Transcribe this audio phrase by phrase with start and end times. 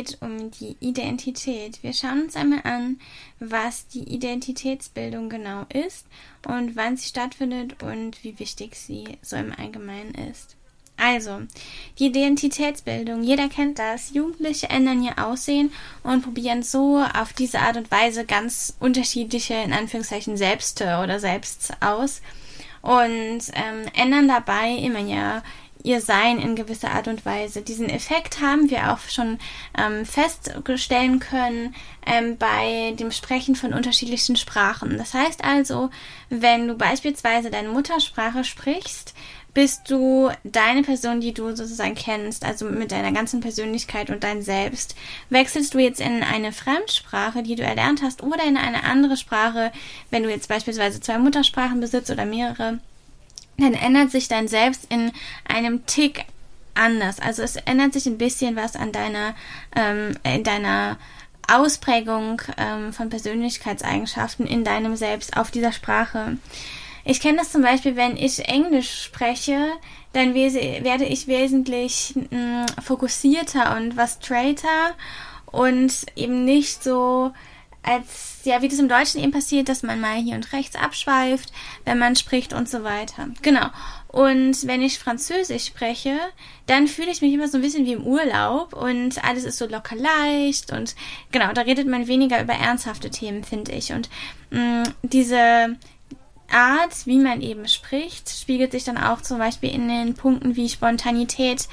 [0.00, 1.82] geht um die Identität.
[1.82, 2.98] Wir schauen uns einmal an,
[3.38, 6.06] was die Identitätsbildung genau ist
[6.46, 10.56] und wann sie stattfindet und wie wichtig sie so im Allgemeinen ist.
[10.96, 11.40] Also,
[11.98, 13.22] die Identitätsbildung.
[13.22, 14.12] Jeder kennt das.
[14.12, 19.72] Jugendliche ändern ihr Aussehen und probieren so auf diese Art und Weise ganz unterschiedliche, in
[19.72, 22.20] Anführungszeichen, Selbste oder Selbst aus
[22.82, 25.42] und ähm, ändern dabei immer ja
[25.84, 27.62] ihr Sein in gewisser Art und Weise.
[27.62, 29.38] Diesen Effekt haben wir auch schon
[29.76, 31.74] ähm, feststellen können
[32.06, 34.98] ähm, bei dem Sprechen von unterschiedlichen Sprachen.
[34.98, 35.90] Das heißt also,
[36.28, 39.14] wenn du beispielsweise deine Muttersprache sprichst,
[39.54, 44.42] bist du deine Person, die du sozusagen kennst, also mit deiner ganzen Persönlichkeit und dein
[44.42, 44.94] Selbst.
[45.28, 49.72] Wechselst du jetzt in eine Fremdsprache, die du erlernt hast, oder in eine andere Sprache,
[50.10, 52.78] wenn du jetzt beispielsweise zwei Muttersprachen besitzt oder mehrere,
[53.60, 55.12] dann ändert sich dein Selbst in
[55.46, 56.24] einem Tick
[56.74, 57.20] anders.
[57.20, 59.34] Also es ändert sich ein bisschen was an deiner,
[59.76, 60.98] ähm, in deiner
[61.48, 66.38] Ausprägung ähm, von Persönlichkeitseigenschaften in deinem Selbst auf dieser Sprache.
[67.04, 69.72] Ich kenne das zum Beispiel, wenn ich Englisch spreche,
[70.12, 74.94] dann werde ich wesentlich mh, fokussierter und was straighter
[75.46, 77.32] und eben nicht so
[77.82, 81.52] als, ja, wie das im Deutschen eben passiert, dass man mal hier und rechts abschweift,
[81.84, 83.28] wenn man spricht und so weiter.
[83.42, 83.66] Genau.
[84.08, 86.18] Und wenn ich Französisch spreche,
[86.66, 89.66] dann fühle ich mich immer so ein bisschen wie im Urlaub und alles ist so
[89.66, 90.96] locker leicht und
[91.30, 93.92] genau, da redet man weniger über ernsthafte Themen, finde ich.
[93.92, 94.10] Und
[94.50, 95.76] mh, mm, diese
[96.50, 100.68] Art, wie man eben spricht, spiegelt sich dann auch zum Beispiel in den Punkten wie
[100.68, 101.68] Spontanität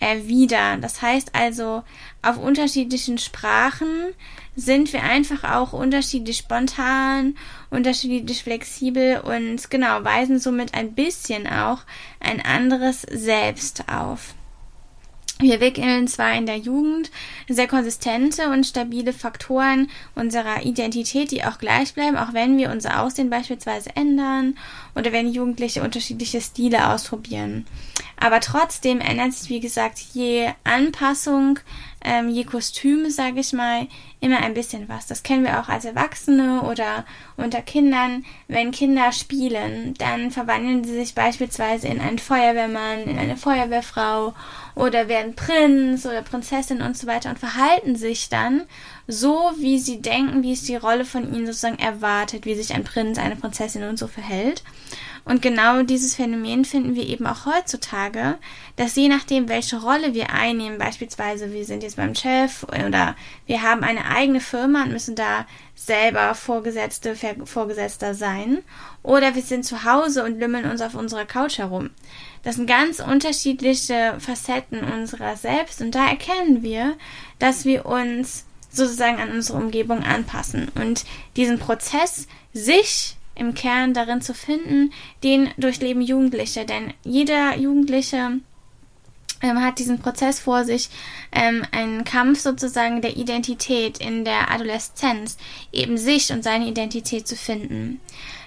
[0.00, 0.76] äh, wieder.
[0.78, 1.82] Das heißt also,
[2.22, 4.14] auf unterschiedlichen Sprachen
[4.54, 7.36] sind wir einfach auch unterschiedlich spontan,
[7.70, 11.80] unterschiedlich flexibel und genau weisen somit ein bisschen auch
[12.20, 14.34] ein anderes Selbst auf.
[15.42, 17.10] Wir wickeln zwar in der Jugend
[17.48, 23.02] sehr konsistente und stabile Faktoren unserer Identität, die auch gleich bleiben, auch wenn wir unser
[23.02, 24.56] Aussehen beispielsweise ändern
[24.94, 27.66] oder wenn Jugendliche unterschiedliche Stile ausprobieren.
[28.20, 31.58] Aber trotzdem ändert sich, wie gesagt, je Anpassung,
[32.04, 33.86] ähm, je Kostüm, sage ich mal,
[34.20, 35.06] immer ein bisschen was.
[35.06, 37.04] Das kennen wir auch als Erwachsene oder
[37.36, 38.24] unter Kindern.
[38.48, 44.34] Wenn Kinder spielen, dann verwandeln sie sich beispielsweise in einen Feuerwehrmann, in eine Feuerwehrfrau
[44.74, 48.62] oder werden Prinz oder Prinzessin und so weiter und verhalten sich dann
[49.06, 52.84] so, wie sie denken, wie es die Rolle von ihnen sozusagen erwartet, wie sich ein
[52.84, 54.62] Prinz, eine Prinzessin und so verhält.
[55.24, 58.38] Und genau dieses Phänomen finden wir eben auch heutzutage,
[58.76, 63.14] dass je nachdem, welche Rolle wir einnehmen, beispielsweise wir sind jetzt beim Chef oder
[63.46, 65.46] wir haben eine eigene Firma und müssen da
[65.76, 68.58] selber Vorgesetzte, Vorgesetzter sein,
[69.02, 71.90] oder wir sind zu Hause und lümmeln uns auf unserer Couch herum.
[72.42, 76.96] Das sind ganz unterschiedliche Facetten unserer selbst und da erkennen wir,
[77.38, 81.04] dass wir uns sozusagen an unsere Umgebung anpassen und
[81.36, 86.64] diesen Prozess sich im Kern darin zu finden, den durchleben Jugendliche.
[86.64, 88.40] Denn jeder Jugendliche
[89.42, 90.88] ähm, hat diesen Prozess vor sich,
[91.32, 95.36] ähm, einen Kampf sozusagen der Identität in der Adoleszenz,
[95.72, 98.00] eben sich und seine Identität zu finden.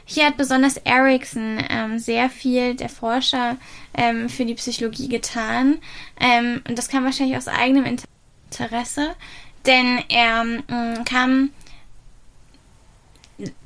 [0.06, 3.58] Hier hat besonders Erickson ähm, sehr viel, der Forscher,
[3.96, 5.80] ähm, für die Psychologie getan.
[6.20, 7.98] Ähm, und das kam wahrscheinlich aus eigenem
[8.52, 9.16] Interesse,
[9.66, 11.50] denn er ähm, kam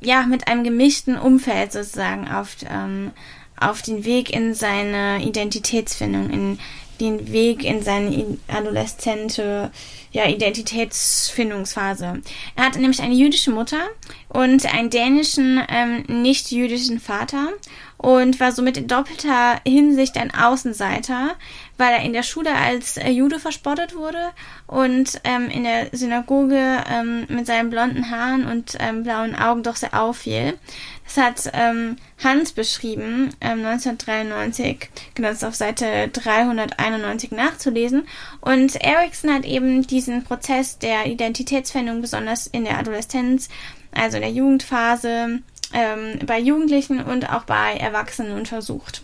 [0.02, 3.12] ja, mit einem gemischten Umfeld sozusagen auf, ähm,
[3.60, 6.60] auf den Weg in seine Identitätsfindung, in
[7.00, 9.72] den Weg in seine adoleszente
[10.12, 12.22] ja, Identitätsfindungsphase.
[12.56, 13.80] Er hatte nämlich eine jüdische Mutter
[14.28, 17.50] und einen dänischen ähm, nicht-jüdischen Vater
[17.98, 21.36] und war somit in doppelter Hinsicht ein Außenseiter,
[21.80, 24.32] weil er in der Schule als äh, Jude verspottet wurde
[24.68, 29.78] und ähm, in der Synagoge ähm, mit seinen blonden Haaren und ähm, blauen Augen doch
[29.78, 30.58] sehr auffiel.
[31.06, 38.08] Das hat ähm, Hans beschrieben, ähm, 1993, genau, das auf Seite 391 nachzulesen.
[38.42, 43.48] Und Erickson hat eben diesen Prozess der Identitätsfindung besonders in der Adoleszenz,
[43.92, 45.40] also in der Jugendphase,
[45.74, 49.02] ähm, bei Jugendlichen und auch bei Erwachsenen untersucht.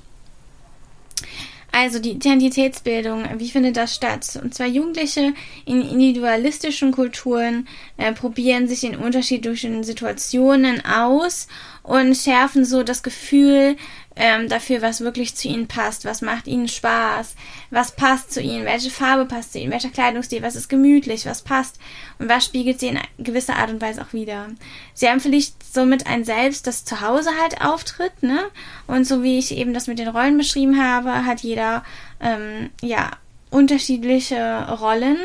[1.77, 4.39] Also die Identitätsbildung, wie findet das statt?
[4.41, 5.33] Und zwar Jugendliche
[5.65, 7.67] in individualistischen Kulturen
[7.97, 11.49] äh, probieren sich in unterschiedlichen Situationen aus
[11.83, 13.75] und schärfen so das Gefühl
[14.15, 17.35] ähm, dafür, was wirklich zu ihnen passt, was macht ihnen Spaß,
[17.69, 21.41] was passt zu ihnen, welche Farbe passt zu ihnen, welcher Kleidungsstil, was ist gemütlich, was
[21.41, 21.79] passt
[22.17, 24.47] und was spiegelt sie in gewisser Art und Weise auch wieder.
[24.93, 28.39] Sie haben vielleicht somit ein Selbst, das zu Hause halt auftritt, ne?
[28.87, 31.83] Und so wie ich eben das mit den Rollen beschrieben habe, hat jeder
[32.21, 33.11] ähm, ja
[33.49, 35.17] unterschiedliche Rollen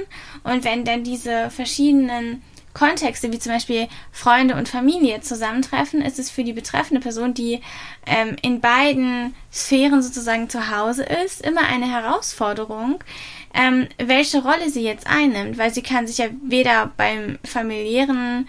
[0.45, 2.43] und wenn dann diese verschiedenen
[2.75, 7.61] Kontexte, wie zum Beispiel Freunde und Familie zusammentreffen, ist es für die betreffende Person, die
[8.07, 13.03] ähm, in beiden Sphären sozusagen zu Hause ist, immer eine Herausforderung,
[13.55, 18.47] ähm, welche Rolle sie jetzt einnimmt, weil sie kann sich ja weder beim familiären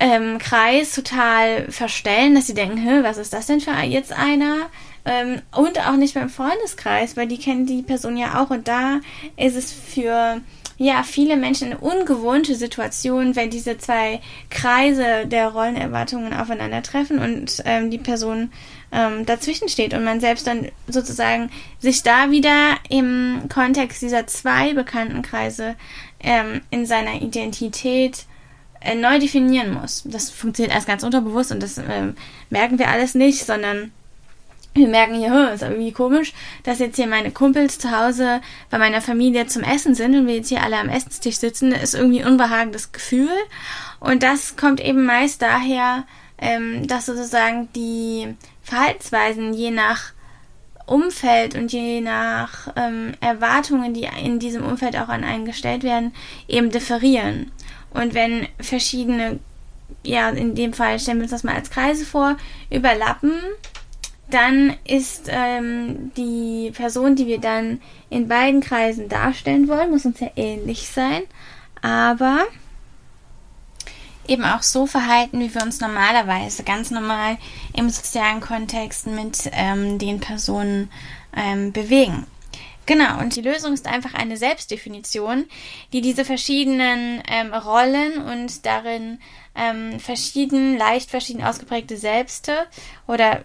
[0.00, 4.70] ähm, Kreis total verstellen, dass sie denken, was ist das denn für jetzt einer?
[5.04, 9.00] Ähm, und auch nicht beim Freundeskreis, weil die kennen die Person ja auch und da
[9.36, 10.40] ist es für
[10.82, 17.90] ja, viele Menschen eine ungewohnte Situation, wenn diese zwei Kreise der Rollenerwartungen aufeinandertreffen und ähm,
[17.90, 18.50] die Person
[18.90, 21.50] ähm, dazwischen steht und man selbst dann sozusagen
[21.80, 25.74] sich da wieder im Kontext dieser zwei bekannten Kreise
[26.18, 28.24] ähm, in seiner Identität
[28.80, 30.04] äh, neu definieren muss.
[30.06, 32.16] Das funktioniert erst ganz unterbewusst und das ähm,
[32.48, 33.92] merken wir alles nicht, sondern
[34.74, 36.32] wir merken hier, ist irgendwie komisch,
[36.62, 38.40] dass jetzt hier meine Kumpels zu Hause
[38.70, 41.94] bei meiner Familie zum Essen sind und wir jetzt hier alle am Essenstisch sitzen, ist
[41.94, 43.34] irgendwie ein unbehagendes Gefühl.
[43.98, 46.04] Und das kommt eben meist daher,
[46.38, 50.12] ähm, dass sozusagen die Verhaltensweisen je nach
[50.86, 56.12] Umfeld und je nach ähm, Erwartungen, die in diesem Umfeld auch an einen gestellt werden,
[56.48, 57.52] eben differieren.
[57.92, 59.38] Und wenn verschiedene,
[60.04, 62.36] ja, in dem Fall stellen wir uns das mal als Kreise vor,
[62.70, 63.32] überlappen,
[64.30, 70.20] dann ist ähm, die Person, die wir dann in beiden Kreisen darstellen wollen, muss uns
[70.20, 71.22] ja ähnlich sein,
[71.82, 72.46] aber
[74.26, 77.36] eben auch so verhalten, wie wir uns normalerweise ganz normal
[77.74, 80.90] im sozialen Kontext mit ähm, den Personen
[81.36, 82.26] ähm, bewegen.
[82.86, 85.46] Genau, und die Lösung ist einfach eine Selbstdefinition,
[85.92, 89.20] die diese verschiedenen ähm, Rollen und darin
[89.54, 92.66] ähm, verschieden, leicht verschieden ausgeprägte Selbste
[93.06, 93.44] oder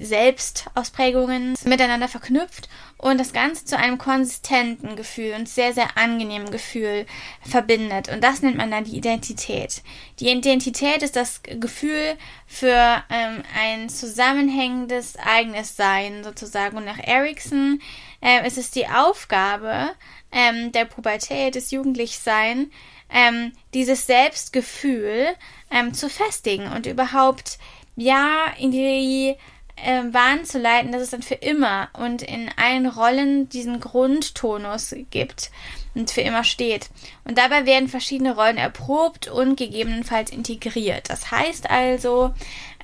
[0.00, 7.06] Selbstausprägungen miteinander verknüpft und das Ganze zu einem konsistenten Gefühl und sehr, sehr angenehmen Gefühl
[7.42, 8.08] verbindet.
[8.08, 9.82] Und das nennt man dann die Identität.
[10.18, 12.16] Die Identität ist das Gefühl
[12.46, 16.76] für ähm, ein zusammenhängendes eigenes Sein sozusagen.
[16.76, 17.80] Und nach Erickson
[18.22, 19.90] äh, ist es die Aufgabe
[20.32, 22.68] ähm, der Pubertät, des Jugendlichseins,
[23.10, 25.26] ähm, dieses Selbstgefühl
[25.70, 27.58] ähm, zu festigen und überhaupt
[27.94, 29.36] ja in die
[29.76, 34.94] äh, Bahn zu leiten, dass es dann für immer und in allen Rollen diesen Grundtonus
[35.10, 35.50] gibt
[35.94, 36.90] und für immer steht.
[37.24, 41.10] Und dabei werden verschiedene Rollen erprobt und gegebenenfalls integriert.
[41.10, 42.32] Das heißt also,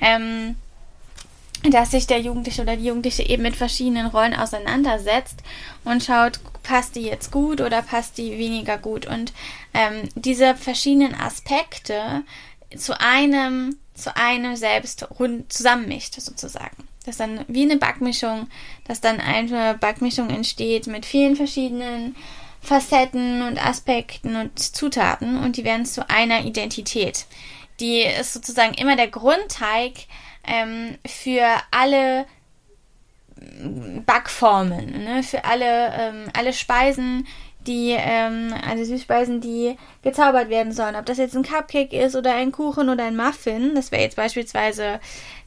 [0.00, 0.56] ähm,
[1.70, 5.42] dass sich der Jugendliche oder die Jugendliche eben mit verschiedenen Rollen auseinandersetzt
[5.84, 9.06] und schaut, passt die jetzt gut oder passt die weniger gut.
[9.06, 9.32] Und
[9.74, 12.22] ähm, diese verschiedenen Aspekte
[12.76, 16.88] zu einem zu einem selbst rund zusammenmischt, sozusagen.
[17.04, 18.48] Das ist dann wie eine Backmischung,
[18.84, 22.16] dass dann eine Backmischung entsteht mit vielen verschiedenen
[22.60, 27.26] Facetten und Aspekten und Zutaten und die werden zu einer Identität.
[27.80, 29.92] Die ist sozusagen immer der Grundteig
[30.46, 32.26] ähm, für alle
[34.06, 35.22] Backformen, ne?
[35.24, 37.26] für alle, ähm, alle Speisen,
[37.66, 40.96] die, ähm, also Süßspeisen, die gezaubert werden sollen.
[40.96, 43.74] Ob das jetzt ein Cupcake ist oder ein Kuchen oder ein Muffin.
[43.74, 45.00] Das wäre jetzt beispielsweise,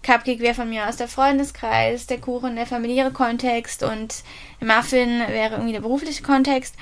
[0.04, 4.24] Cupcake wäre von mir aus der Freundeskreis, der Kuchen der familiäre Kontext und
[4.60, 6.76] Muffin wäre irgendwie der berufliche Kontext.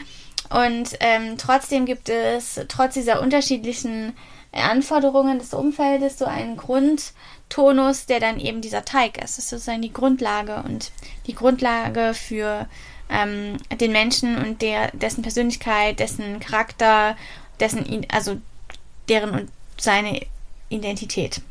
[0.49, 4.13] Und ähm, trotzdem gibt es, trotz dieser unterschiedlichen
[4.51, 9.37] Anforderungen des Umfeldes, so einen Grundtonus, der dann eben dieser Teig ist.
[9.37, 10.91] Das ist sozusagen die Grundlage und
[11.25, 12.67] die Grundlage für
[13.09, 17.15] ähm, den Menschen und der, dessen Persönlichkeit, dessen Charakter,
[17.59, 18.39] dessen, also
[19.09, 20.21] deren und seine
[20.69, 21.41] Identität.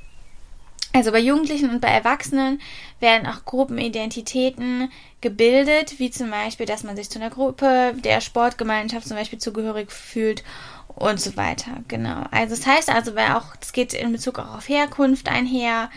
[0.95, 2.61] Also bei Jugendlichen und bei Erwachsenen
[3.01, 4.91] werden auch Gruppenidentitäten
[5.23, 9.91] gebildet, wie zum Beispiel, dass man sich zu einer Gruppe der Sportgemeinschaft zum Beispiel zugehörig
[9.91, 10.45] fühlt
[10.89, 11.79] und so weiter.
[11.89, 12.25] Genau.
[12.31, 15.89] Also das heißt also, weil auch, es geht in Bezug auch auf Herkunft einher,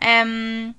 [0.00, 0.74] ähm,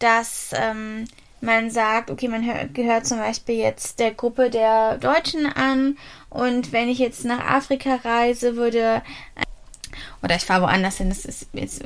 [0.00, 1.04] dass ähm,
[1.46, 5.96] man sagt, okay, man gehört zum Beispiel jetzt der Gruppe der Deutschen an
[6.28, 9.00] und wenn ich jetzt nach Afrika reise, würde
[10.22, 11.84] oder ich fahre woanders hin, das ist jetzt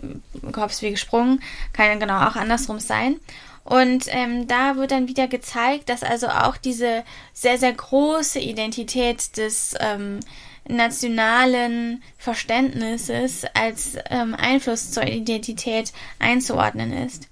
[0.50, 3.20] Kopf wie gesprungen, kann ja genau auch andersrum sein.
[3.62, 9.36] Und ähm, da wird dann wieder gezeigt, dass also auch diese sehr, sehr große Identität
[9.36, 10.20] des ähm,
[10.66, 17.29] nationalen Verständnisses als ähm, Einfluss zur Identität einzuordnen ist.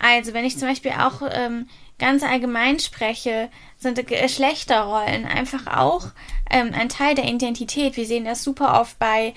[0.00, 6.06] Also wenn ich zum Beispiel auch ähm, ganz allgemein spreche, sind Geschlechterrollen einfach auch
[6.50, 7.96] ähm, ein Teil der Identität.
[7.96, 9.34] Wir sehen das super oft bei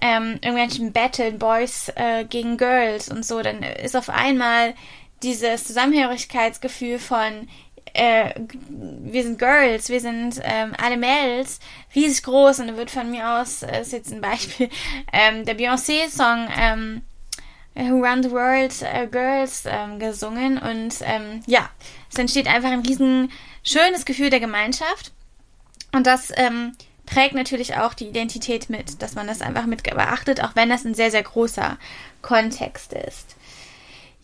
[0.00, 3.42] ähm, irgendwelchen Battle Boys äh, gegen Girls und so.
[3.42, 4.74] Dann ist auf einmal
[5.22, 7.48] dieses Zusammenhörigkeitsgefühl von
[7.94, 8.34] äh,
[8.68, 11.60] wir sind Girls, wir sind ähm, alle Mädels,
[11.94, 14.68] riesig groß und da wird von mir aus, äh, ist jetzt ein Beispiel,
[15.12, 17.02] ähm, der Beyoncé-Song ähm,
[17.76, 21.68] Who Run the World uh, Girls ähm, gesungen und ähm, ja,
[22.10, 23.30] es entsteht einfach ein riesen
[23.62, 25.12] schönes Gefühl der Gemeinschaft
[25.92, 26.72] und das ähm,
[27.04, 30.84] prägt natürlich auch die Identität mit, dass man das einfach mit beachtet, auch wenn das
[30.84, 31.78] ein sehr, sehr großer
[32.22, 33.35] Kontext ist.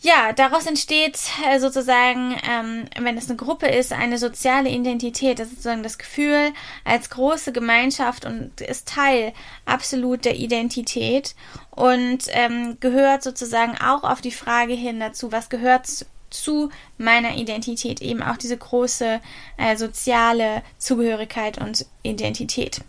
[0.05, 1.17] Ja, daraus entsteht
[1.49, 5.39] äh, sozusagen, ähm, wenn es eine Gruppe ist, eine soziale Identität.
[5.39, 6.51] Das ist sozusagen das Gefühl
[6.83, 9.31] als große Gemeinschaft und ist Teil
[9.63, 11.35] absolut der Identität
[11.71, 15.87] und ähm, gehört sozusagen auch auf die Frage hin dazu, was gehört
[16.29, 19.21] zu meiner Identität, eben auch diese große
[19.55, 22.81] äh, soziale Zugehörigkeit und Identität.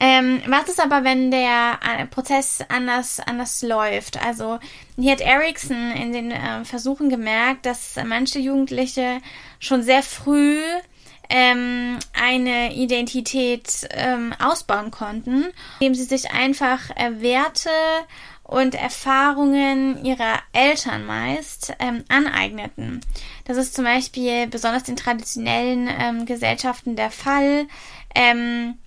[0.00, 4.24] Ähm, was ist aber, wenn der äh, Prozess anders, anders läuft?
[4.24, 4.58] Also
[4.96, 9.20] hier hat Ericsson in den äh, Versuchen gemerkt, dass manche Jugendliche
[9.58, 10.60] schon sehr früh
[11.30, 15.46] ähm, eine Identität ähm, ausbauen konnten,
[15.80, 17.70] indem sie sich einfach äh, Werte
[18.44, 23.02] und Erfahrungen ihrer Eltern meist ähm, aneigneten.
[23.44, 27.66] Das ist zum Beispiel besonders in traditionellen ähm, Gesellschaften der Fall.
[28.14, 28.78] Ähm,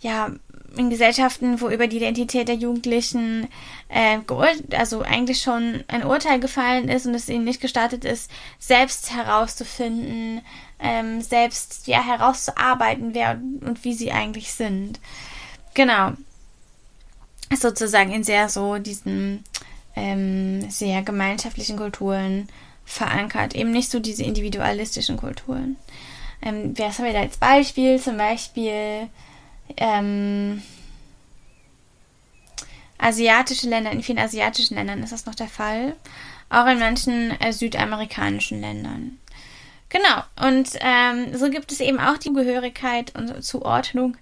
[0.00, 0.30] ja,
[0.76, 3.48] in Gesellschaften, wo über die Identität der Jugendlichen
[3.88, 4.18] äh,
[4.76, 10.42] also eigentlich schon ein Urteil gefallen ist und es ihnen nicht gestattet ist, selbst herauszufinden,
[10.78, 15.00] ähm, selbst ja herauszuarbeiten, wer und wie sie eigentlich sind.
[15.74, 16.12] Genau.
[17.56, 19.42] Sozusagen in sehr so diesen
[19.96, 22.48] ähm, sehr gemeinschaftlichen Kulturen
[22.84, 25.76] verankert, eben nicht so diese individualistischen Kulturen.
[26.42, 27.98] Ähm, was haben wir da als Beispiel?
[27.98, 29.08] Zum Beispiel
[29.76, 30.62] ähm,
[32.98, 35.94] asiatische Länder, in vielen asiatischen Ländern ist das noch der Fall.
[36.50, 39.18] Auch in manchen äh, südamerikanischen Ländern.
[39.90, 44.16] Genau, und ähm, so gibt es eben auch die Gehörigkeit und Zuordnung,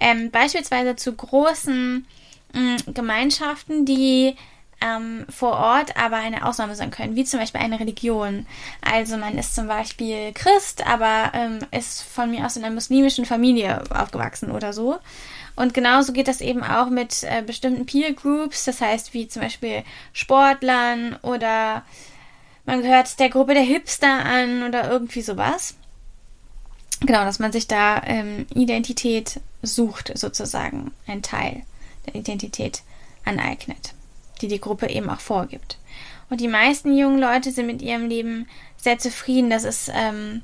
[0.00, 2.06] ähm, beispielsweise zu großen
[2.54, 4.36] mh, Gemeinschaften, die
[4.80, 8.46] ähm, vor Ort aber eine Ausnahme sein können, wie zum Beispiel eine Religion.
[8.80, 13.26] Also man ist zum Beispiel Christ, aber ähm, ist von mir aus in einer muslimischen
[13.26, 14.98] Familie aufgewachsen oder so.
[15.56, 19.42] Und genauso geht das eben auch mit äh, bestimmten Peer Groups, das heißt wie zum
[19.42, 19.82] Beispiel
[20.12, 21.84] Sportlern oder
[22.64, 25.74] man gehört der Gruppe der Hipster an oder irgendwie sowas.
[27.00, 31.62] Genau, dass man sich da ähm, Identität sucht, sozusagen, ein Teil
[32.06, 32.82] der Identität
[33.24, 33.94] aneignet
[34.40, 35.78] die die Gruppe eben auch vorgibt.
[36.28, 39.50] Und die meisten jungen Leute sind mit ihrem Leben sehr zufrieden.
[39.50, 40.42] Das ist ähm,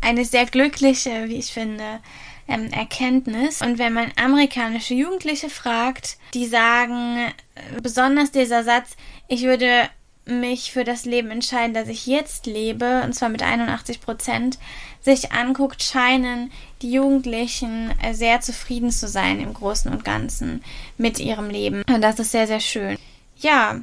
[0.00, 2.00] eine sehr glückliche, wie ich finde,
[2.48, 3.62] ähm, Erkenntnis.
[3.62, 8.96] Und wenn man amerikanische Jugendliche fragt, die sagen, äh, besonders dieser Satz,
[9.28, 9.88] ich würde
[10.26, 14.58] mich für das Leben entscheiden, das ich jetzt lebe, und zwar mit 81 Prozent,
[15.00, 16.50] sich anguckt, scheinen
[16.82, 20.64] die Jugendlichen äh, sehr zufrieden zu sein im Großen und Ganzen
[20.96, 21.82] mit ihrem Leben.
[21.88, 22.96] Und das ist sehr, sehr schön.
[23.38, 23.80] Ja,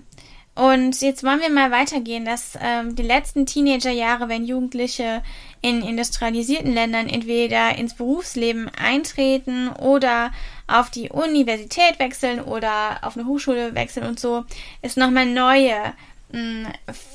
[0.53, 5.23] und jetzt wollen wir mal weitergehen, dass ähm, die letzten Teenagerjahre, wenn Jugendliche
[5.61, 10.31] in industrialisierten Ländern entweder ins Berufsleben eintreten oder
[10.67, 14.43] auf die Universität wechseln oder auf eine Hochschule wechseln und so,
[14.81, 15.93] ist nochmal neue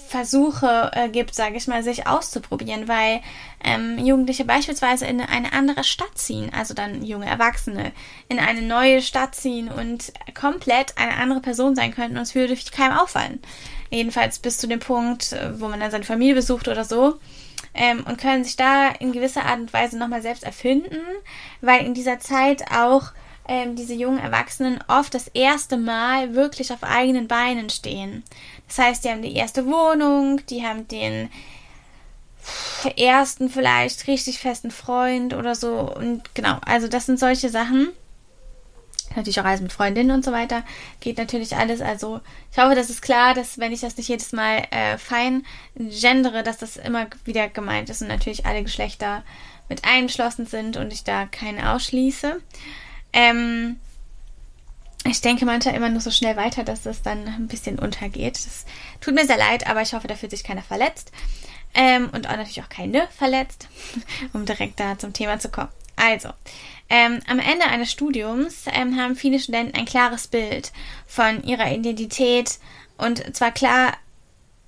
[0.08, 3.20] Versuche äh, gibt, sage ich mal, sich auszuprobieren, weil
[3.64, 7.92] ähm, Jugendliche beispielsweise in eine andere Stadt ziehen, also dann junge Erwachsene
[8.28, 12.56] in eine neue Stadt ziehen und komplett eine andere Person sein könnten und es würde
[12.73, 13.40] keinem auffallen.
[13.90, 17.18] Jedenfalls bis zu dem Punkt, äh, wo man dann seine Familie besucht oder so.
[17.75, 20.96] Ähm, und können sich da in gewisser Art und Weise nochmal selbst erfinden,
[21.61, 23.12] weil in dieser Zeit auch
[23.49, 28.25] ähm, diese jungen Erwachsenen oft das erste Mal wirklich auf eigenen Beinen stehen.
[28.68, 31.30] Das heißt, die haben die erste Wohnung, die haben den
[32.96, 35.80] ersten vielleicht richtig festen Freund oder so.
[35.80, 37.88] Und genau, also das sind solche Sachen.
[39.14, 40.62] Natürlich auch Reisen mit Freundinnen und so weiter.
[41.00, 41.80] Geht natürlich alles.
[41.80, 42.20] Also
[42.52, 46.42] ich hoffe, das ist klar, dass wenn ich das nicht jedes Mal äh, fein gendere,
[46.42, 49.23] dass das immer wieder gemeint ist und natürlich alle Geschlechter
[49.68, 52.40] mit eingeschlossen sind und ich da keinen ausschließe.
[53.12, 53.80] Ähm,
[55.06, 58.36] ich denke manchmal immer nur so schnell weiter, dass es dann ein bisschen untergeht.
[58.36, 58.64] Das
[59.00, 61.12] tut mir sehr leid, aber ich hoffe, da fühlt sich keiner verletzt.
[61.75, 63.68] Ähm, und auch natürlich auch keine verletzt,
[64.32, 65.68] um direkt da zum Thema zu kommen.
[65.96, 66.30] Also,
[66.88, 70.72] ähm, am Ende eines Studiums ähm, haben viele Studenten ein klares Bild
[71.06, 72.58] von ihrer Identität
[72.96, 73.92] und zwar klar,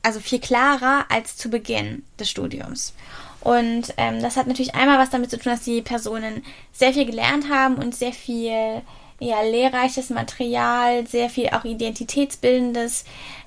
[0.02, 2.94] also viel klarer als zu Beginn des Studiums.
[3.40, 7.06] Und ähm, das hat natürlich einmal was damit zu tun, dass die Personen sehr viel
[7.06, 8.82] gelernt haben und sehr viel
[9.20, 13.04] ja, lehrreiches Material, sehr viel auch identitätsbildendes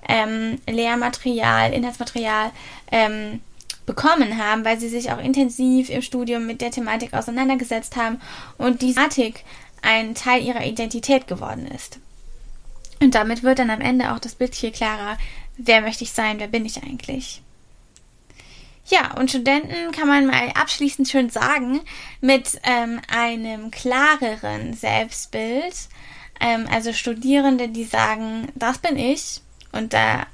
[0.07, 2.51] ähm, Lehrmaterial, Inhaltsmaterial
[2.91, 3.41] ähm,
[3.85, 8.21] bekommen haben, weil sie sich auch intensiv im Studium mit der Thematik auseinandergesetzt haben
[8.57, 9.43] und die Thematik
[9.81, 11.99] ein Teil ihrer Identität geworden ist.
[13.01, 15.17] Und damit wird dann am Ende auch das Bild viel klarer,
[15.57, 17.41] wer möchte ich sein, wer bin ich eigentlich.
[18.91, 21.79] Ja, und Studenten kann man mal abschließend schön sagen,
[22.19, 25.73] mit ähm, einem klareren Selbstbild,
[26.41, 29.39] ähm, also Studierende, die sagen, das bin ich
[29.71, 30.25] und da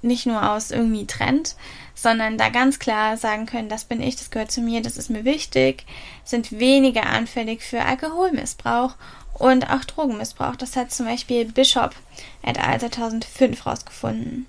[0.00, 1.54] nicht nur aus irgendwie Trend,
[1.94, 5.10] sondern da ganz klar sagen können, das bin ich, das gehört zu mir, das ist
[5.10, 5.84] mir wichtig,
[6.24, 8.94] sind weniger anfällig für Alkoholmissbrauch
[9.34, 10.56] und auch Drogenmissbrauch.
[10.56, 11.94] Das hat zum Beispiel Bishop
[12.42, 12.80] et al.
[12.80, 14.46] 2005 rausgefunden.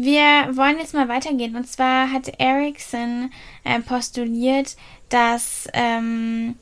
[0.00, 1.56] Wir wollen jetzt mal weitergehen.
[1.56, 3.32] Und zwar hat Erickson
[3.64, 4.76] äh, postuliert,
[5.08, 6.54] dass ähm,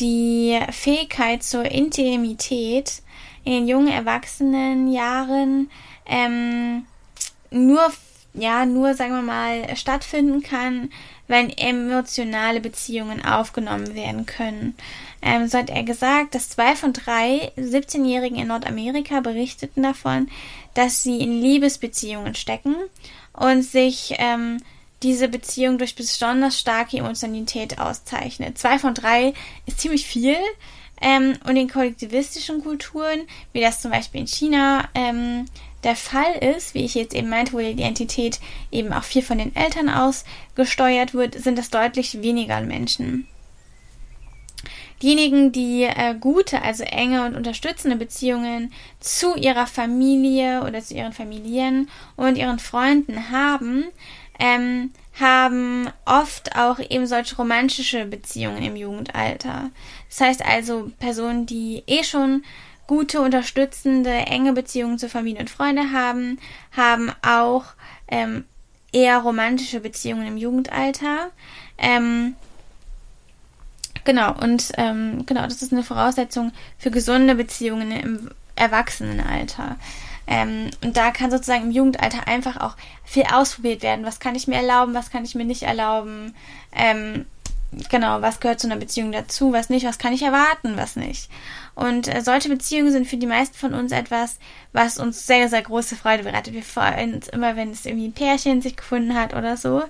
[0.00, 3.02] die Fähigkeit zur Intimität
[3.44, 5.70] in den jungen Erwachsenenjahren
[6.06, 6.86] ähm,
[7.50, 7.92] nur,
[8.32, 10.88] ja, nur, sagen wir mal, stattfinden kann,
[11.26, 14.74] wenn emotionale Beziehungen aufgenommen werden können.
[15.22, 20.28] Ähm, so hat er gesagt, dass zwei von drei 17-Jährigen in Nordamerika berichteten davon,
[20.74, 22.76] dass sie in Liebesbeziehungen stecken
[23.32, 24.58] und sich ähm,
[25.02, 28.58] diese Beziehung durch besonders starke Emotionalität auszeichnet.
[28.58, 29.34] Zwei von drei
[29.66, 30.36] ist ziemlich viel.
[31.00, 35.46] Ähm, und in kollektivistischen Kulturen, wie das zum Beispiel in China ähm,
[35.84, 39.38] der Fall ist, wie ich jetzt eben meinte, wo die Identität eben auch viel von
[39.38, 40.24] den Eltern aus
[40.54, 43.28] gesteuert wird, sind das deutlich weniger Menschen.
[45.02, 51.12] Diejenigen, die äh, gute, also enge und unterstützende Beziehungen zu ihrer Familie oder zu ihren
[51.12, 53.84] Familien und ihren Freunden haben,
[54.38, 59.70] ähm, haben oft auch eben solche romantische Beziehungen im Jugendalter.
[60.08, 62.42] Das heißt also Personen, die eh schon
[62.86, 66.38] gute, unterstützende, enge Beziehungen zu Familie und Freunde haben,
[66.76, 67.64] haben auch
[68.08, 68.44] ähm,
[68.92, 71.30] eher romantische Beziehungen im Jugendalter.
[71.78, 72.34] Ähm,
[74.04, 79.76] genau, und ähm, genau, das ist eine Voraussetzung für gesunde Beziehungen im Erwachsenenalter.
[80.26, 84.06] Ähm, und da kann sozusagen im Jugendalter einfach auch viel ausprobiert werden.
[84.06, 86.34] Was kann ich mir erlauben, was kann ich mir nicht erlauben?
[86.72, 87.26] Ähm,
[87.90, 91.30] genau, was gehört zu einer Beziehung dazu, was nicht, was kann ich erwarten, was nicht.
[91.74, 94.38] Und äh, solche Beziehungen sind für die meisten von uns etwas,
[94.72, 96.54] was uns sehr, sehr große Freude bereitet.
[96.54, 99.84] Wir freuen uns immer, wenn es irgendwie ein Pärchen sich gefunden hat oder so.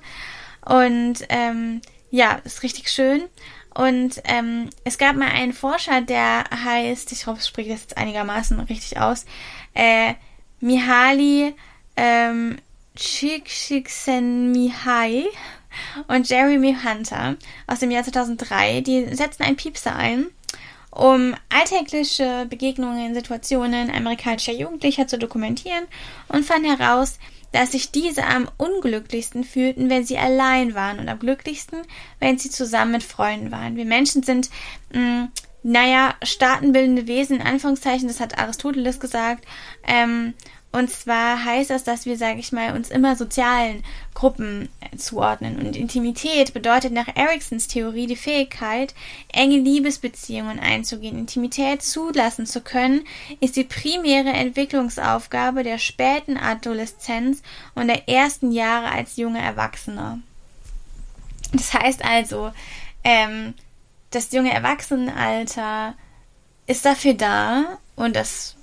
[0.64, 3.22] Und ähm, ja, ist richtig schön.
[3.74, 7.98] Und ähm, es gab mal einen Forscher, der heißt, ich hoffe, ich spreche das jetzt
[7.98, 9.26] einigermaßen richtig aus,
[9.74, 10.14] äh,
[10.60, 11.54] Mihaly
[11.96, 12.56] ähm,
[12.94, 15.26] Csikszentmihalyi
[16.08, 18.80] und Jeremy Hunter aus dem Jahr 2003.
[18.82, 20.26] Die setzten einen Piepser ein,
[20.90, 25.84] um alltägliche Begegnungen, Situationen amerikanischer Jugendlicher zu dokumentieren
[26.28, 27.18] und fanden heraus,
[27.54, 31.82] dass sich diese am unglücklichsten fühlten, wenn sie allein waren und am glücklichsten,
[32.18, 33.76] wenn sie zusammen mit Freunden waren.
[33.76, 34.50] Wir Menschen sind,
[34.92, 35.28] mh, mm,
[35.62, 39.46] naja, staatenbildende Wesen, in Anführungszeichen, das hat Aristoteles gesagt,
[39.86, 40.34] ähm,
[40.74, 45.56] und zwar heißt das, dass wir, sage ich mal, uns immer sozialen Gruppen zuordnen.
[45.64, 48.92] Und Intimität bedeutet nach Eriksons Theorie die Fähigkeit,
[49.32, 51.16] enge Liebesbeziehungen einzugehen.
[51.16, 53.06] Intimität zulassen zu können,
[53.38, 57.42] ist die primäre Entwicklungsaufgabe der späten Adoleszenz
[57.76, 60.22] und der ersten Jahre als junge Erwachsene.
[61.52, 62.50] Das heißt also,
[63.04, 63.54] ähm,
[64.10, 65.94] das junge Erwachsenenalter
[66.66, 68.56] ist dafür da und das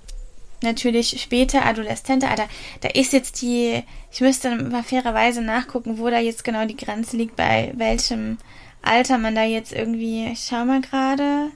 [0.62, 2.48] natürlich später adoleszente Alter.
[2.82, 7.18] Da ist jetzt die, ich müsste mal fairerweise nachgucken, wo da jetzt genau die Grenze
[7.18, 8.38] liegt, bei welchem
[8.82, 11.52] Alter man da jetzt irgendwie, ich schau mal gerade.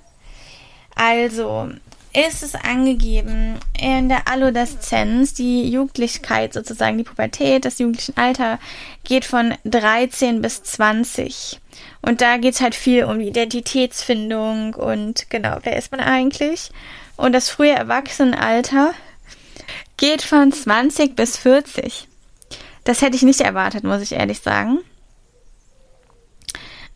[0.95, 1.69] Also,
[2.15, 8.57] ist es angegeben in der Adoleszenz, die Jugendlichkeit sozusagen, die Pubertät, das jugendliche Alter
[9.03, 11.59] geht von 13 bis 20.
[12.01, 16.71] Und da geht es halt viel um Identitätsfindung und genau, wer ist man eigentlich?
[17.17, 18.93] Und das frühe Erwachsenenalter
[19.97, 22.07] geht von 20 bis 40.
[22.83, 24.79] Das hätte ich nicht erwartet, muss ich ehrlich sagen.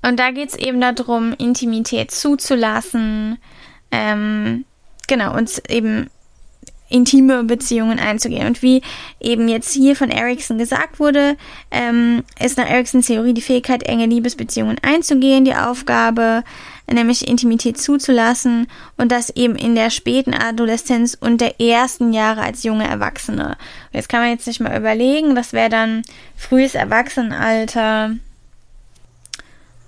[0.01, 3.37] Und da geht es eben darum, Intimität zuzulassen,
[3.91, 4.65] ähm,
[5.07, 6.09] genau, uns eben
[6.89, 8.47] intime Beziehungen einzugehen.
[8.47, 8.81] Und wie
[9.19, 11.37] eben jetzt hier von Erickson gesagt wurde,
[11.71, 16.43] ähm, ist nach Ericksons Theorie die Fähigkeit, enge Liebesbeziehungen einzugehen, die Aufgabe,
[16.93, 22.63] nämlich Intimität zuzulassen und das eben in der späten Adoleszenz und der ersten Jahre als
[22.63, 23.57] junge Erwachsene.
[23.91, 26.03] jetzt kann man jetzt nicht mal überlegen, das wäre dann
[26.35, 28.15] frühes Erwachsenenalter,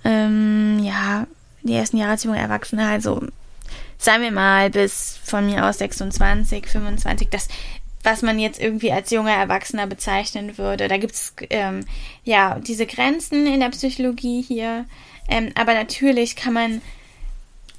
[0.04, 1.26] ähm, ja,
[1.62, 3.22] die ersten Jahre als junge Erwachsene, also
[3.98, 7.48] sagen wir mal bis von mir aus 26, 25, das
[8.02, 10.88] was man jetzt irgendwie als junger Erwachsener bezeichnen würde.
[10.88, 11.84] Da gibt's ähm,
[12.24, 14.86] ja diese Grenzen in der Psychologie hier.
[15.28, 16.82] Ähm, aber natürlich kann man,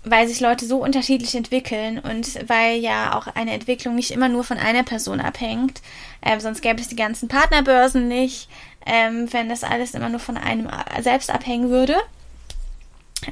[0.03, 4.43] weil sich Leute so unterschiedlich entwickeln und weil ja auch eine Entwicklung nicht immer nur
[4.43, 5.82] von einer Person abhängt,
[6.21, 8.49] ähm, sonst gäbe es die ganzen Partnerbörsen nicht,
[8.86, 10.69] ähm, wenn das alles immer nur von einem
[11.01, 11.95] selbst abhängen würde.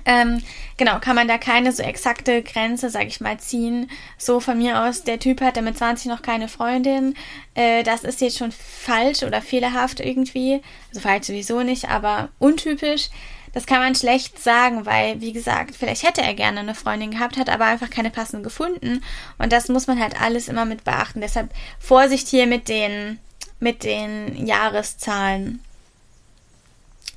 [0.06, 0.41] Ähm,
[0.78, 3.89] genau, kann man da keine so exakte Grenze, sag ich mal, ziehen.
[4.17, 7.15] So von mir aus, der Typ hatte mit 20 noch keine Freundin.
[7.56, 10.62] Äh, das ist jetzt schon falsch oder fehlerhaft irgendwie.
[10.89, 13.10] Also falsch sowieso nicht, aber untypisch.
[13.54, 17.38] Das kann man schlecht sagen, weil, wie gesagt, vielleicht hätte er gerne eine Freundin gehabt,
[17.38, 19.04] hat aber einfach keine passende gefunden.
[19.38, 21.22] Und das muss man halt alles immer mit beachten.
[21.22, 23.20] Deshalb Vorsicht hier mit den,
[23.60, 25.62] mit den Jahreszahlen.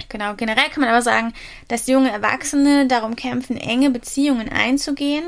[0.09, 1.33] Genau, generell kann man aber sagen,
[1.69, 5.25] dass junge Erwachsene darum kämpfen, enge Beziehungen einzugehen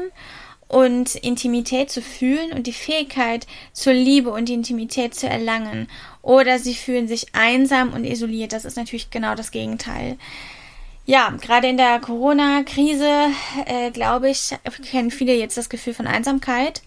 [0.68, 5.88] und Intimität zu fühlen und die Fähigkeit zur Liebe und Intimität zu erlangen.
[6.22, 8.52] Oder sie fühlen sich einsam und isoliert.
[8.52, 10.18] Das ist natürlich genau das Gegenteil.
[11.08, 13.28] Ja, gerade in der Corona-Krise,
[13.64, 14.56] äh, glaube ich,
[14.90, 16.82] kennen viele jetzt das Gefühl von Einsamkeit.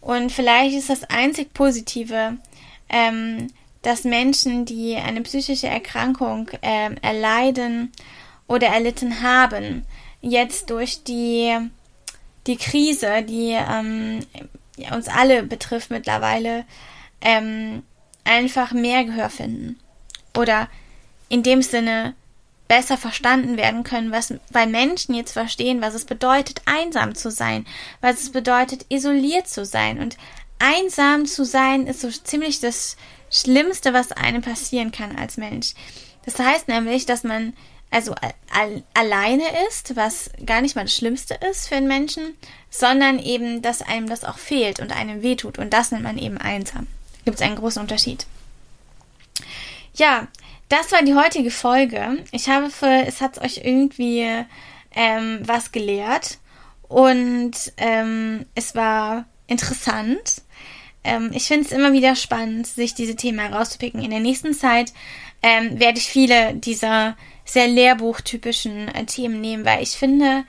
[0.00, 2.38] Und vielleicht ist das einzig Positive,
[2.88, 3.46] ähm,
[3.82, 7.92] dass Menschen, die eine psychische Erkrankung äh, erleiden
[8.48, 9.86] oder erlitten haben,
[10.20, 11.56] jetzt durch die,
[12.48, 14.26] die Krise, die ähm,
[14.92, 16.64] uns alle betrifft mittlerweile,
[17.20, 17.84] ähm,
[18.24, 19.78] einfach mehr Gehör finden.
[20.36, 20.68] Oder
[21.28, 22.14] in dem Sinne
[22.68, 27.66] besser verstanden werden können, was, weil Menschen jetzt verstehen, was es bedeutet, einsam zu sein,
[28.00, 30.00] was es bedeutet, isoliert zu sein.
[30.00, 30.16] Und
[30.58, 32.96] einsam zu sein ist so ziemlich das
[33.30, 35.74] Schlimmste, was einem passieren kann als Mensch.
[36.24, 37.52] Das heißt nämlich, dass man
[37.90, 38.14] also
[38.50, 42.34] al alleine ist, was gar nicht mal das Schlimmste ist für einen Menschen,
[42.70, 45.58] sondern eben, dass einem das auch fehlt und einem wehtut.
[45.58, 46.86] Und das nennt man eben einsam.
[47.26, 48.26] Gibt es einen großen Unterschied.
[49.94, 50.26] Ja,
[50.72, 52.24] das war die heutige Folge.
[52.30, 54.26] Ich habe für, es hat euch irgendwie
[54.94, 56.38] ähm, was gelehrt
[56.88, 60.40] und ähm, es war interessant.
[61.04, 64.02] Ähm, ich finde es immer wieder spannend, sich diese Themen herauszupicken.
[64.02, 64.94] In der nächsten Zeit
[65.42, 70.44] ähm, werde ich viele dieser sehr lehrbuchtypischen äh, Themen nehmen, weil ich finde,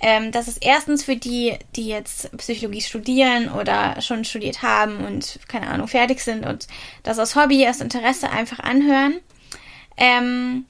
[0.00, 5.40] ähm, dass es erstens für die, die jetzt Psychologie studieren oder schon studiert haben und
[5.46, 6.68] keine Ahnung fertig sind und
[7.02, 9.20] das aus Hobby, aus Interesse einfach anhören,
[9.98, 10.64] ähm,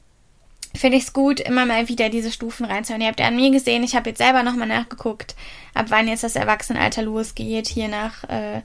[0.75, 3.03] finde ich es gut, immer mal wieder diese Stufen reinzuhören.
[3.03, 5.35] Ihr habt ja an mir gesehen, ich habe jetzt selber nochmal nachgeguckt,
[5.75, 8.63] ab wann jetzt das Erwachsenenalter losgeht, hier nach äh,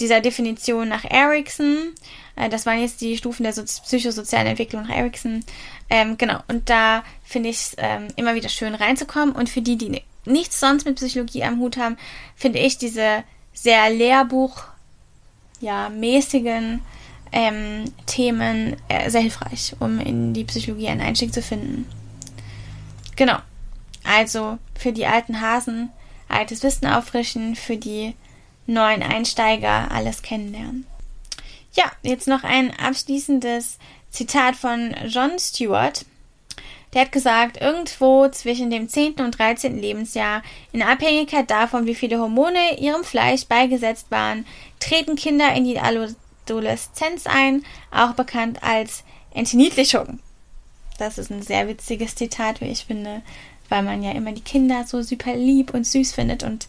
[0.00, 1.92] dieser Definition nach Erickson.
[2.36, 5.44] Äh, das waren jetzt die Stufen der so psychosozialen Entwicklung nach Erickson.
[5.90, 9.34] Ähm, genau, und da finde ich es ähm, immer wieder schön reinzukommen.
[9.34, 11.96] Und für die, die nichts sonst mit Psychologie am Hut haben,
[12.36, 14.64] finde ich diese sehr Lehrbuch,
[15.60, 16.80] ja, mäßigen
[17.34, 21.84] ähm, Themen äh, sehr hilfreich, um in die Psychologie einen Einstieg zu finden.
[23.16, 23.38] Genau.
[24.04, 25.90] Also für die alten Hasen
[26.28, 28.14] altes Wissen auffrischen, für die
[28.66, 30.86] neuen Einsteiger alles kennenlernen.
[31.72, 33.78] Ja, jetzt noch ein abschließendes
[34.10, 36.06] Zitat von John Stewart.
[36.92, 39.14] Der hat gesagt, irgendwo zwischen dem 10.
[39.14, 39.80] und 13.
[39.80, 44.46] Lebensjahr, in Abhängigkeit davon, wie viele Hormone ihrem Fleisch beigesetzt waren,
[44.78, 45.74] treten Kinder in die
[46.44, 50.20] Adoleszenz ein, auch bekannt als Entniedlichung.
[50.98, 53.22] Das ist ein sehr witziges Zitat, wie ich finde,
[53.68, 56.68] weil man ja immer die Kinder so super lieb und süß findet und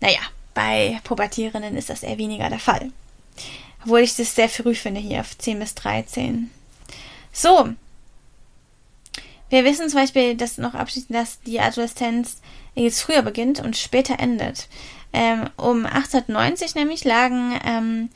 [0.00, 0.20] naja,
[0.54, 2.90] bei Pubertierenden ist das eher weniger der Fall.
[3.82, 6.50] Obwohl ich das sehr früh finde hier auf 10 bis 13.
[7.32, 7.68] So.
[9.48, 12.40] Wir wissen zum Beispiel, dass noch abschließend, dass die Adoleszenz
[12.74, 14.68] jetzt früher beginnt und später endet.
[15.12, 18.08] Ähm, um 1890 nämlich lagen ähm,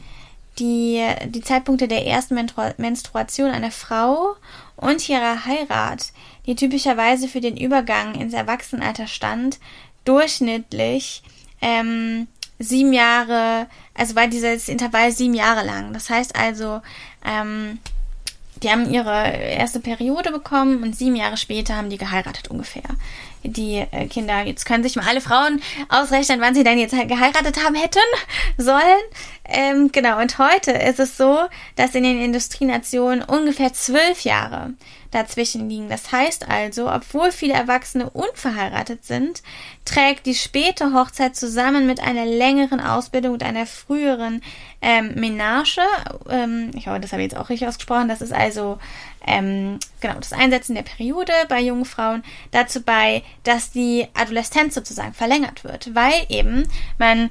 [0.60, 2.34] die, die Zeitpunkte der ersten
[2.76, 4.36] Menstruation einer Frau
[4.76, 6.12] und ihrer Heirat,
[6.46, 9.58] die typischerweise für den Übergang ins Erwachsenenalter stand,
[10.04, 11.22] durchschnittlich
[11.60, 15.92] ähm, sieben Jahre, also war dieses Intervall sieben Jahre lang.
[15.92, 16.80] Das heißt also,
[17.24, 17.78] ähm,
[18.62, 22.82] die haben ihre erste Periode bekommen und sieben Jahre später haben die geheiratet ungefähr.
[23.42, 27.64] Die äh, Kinder, jetzt können sich mal alle Frauen ausrechnen, wann sie denn jetzt geheiratet
[27.64, 27.98] haben hätten
[28.58, 29.00] sollen.
[29.52, 31.40] Ähm, genau, und heute ist es so,
[31.74, 34.74] dass in den Industrienationen ungefähr zwölf Jahre
[35.10, 35.88] dazwischen liegen.
[35.88, 39.42] Das heißt also, obwohl viele Erwachsene unverheiratet sind,
[39.84, 44.40] trägt die späte Hochzeit zusammen mit einer längeren Ausbildung und einer früheren
[44.82, 45.82] ähm, Menage,
[46.28, 48.78] ähm, ich hoffe, das habe ich jetzt auch richtig ausgesprochen, das ist also
[49.26, 55.12] ähm, genau das Einsetzen der Periode bei jungen Frauen dazu bei, dass die Adoleszenz sozusagen
[55.12, 57.30] verlängert wird, weil eben man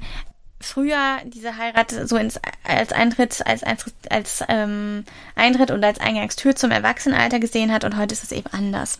[0.60, 6.54] früher diese Heirat so ins, als Eintritt, als, Eintritt, als ähm, Eintritt und als Eingangstür
[6.54, 8.98] zum Erwachsenenalter gesehen hat und heute ist es eben anders.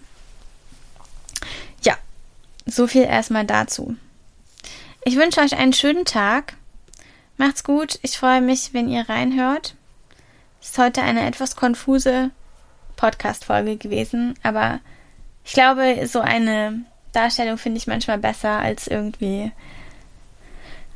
[1.83, 1.97] Ja,
[2.67, 3.97] so viel erstmal dazu.
[5.05, 6.55] Ich wünsche euch einen schönen Tag.
[7.37, 7.99] Macht's gut.
[8.03, 9.75] Ich freue mich, wenn ihr reinhört.
[10.61, 12.31] Ist heute eine etwas konfuse
[12.97, 14.81] Podcast-Folge gewesen, aber
[15.45, 19.53] ich glaube, so eine Darstellung finde ich manchmal besser als irgendwie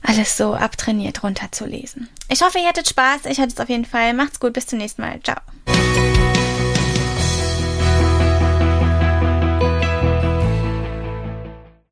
[0.04, 2.08] alles so abtrainiert runterzulesen.
[2.28, 3.26] Ich hoffe, ihr hattet Spaß.
[3.26, 4.14] Ich hatte es auf jeden Fall.
[4.14, 4.52] Macht's gut.
[4.52, 5.20] Bis zum nächsten Mal.
[5.22, 5.38] Ciao.